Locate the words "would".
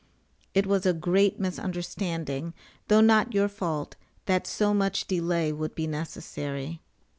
5.53-5.75